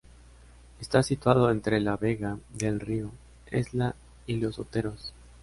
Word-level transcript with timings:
Está 0.79 1.03
situado 1.03 1.51
entre 1.51 1.79
la 1.79 1.95
vega 1.95 2.39
del 2.55 2.79
río 2.79 3.11
Esla 3.51 3.93
y 4.25 4.37
los 4.37 4.57
Oteros. 4.57 5.13